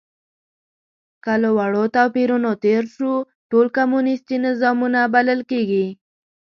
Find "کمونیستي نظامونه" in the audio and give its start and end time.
3.77-4.99